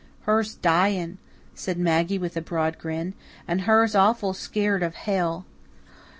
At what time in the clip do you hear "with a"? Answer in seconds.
2.17-2.41